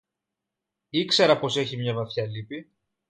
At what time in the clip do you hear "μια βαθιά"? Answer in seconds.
1.77-2.25